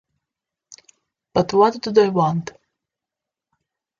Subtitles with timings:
[1.35, 2.53] But what do they want?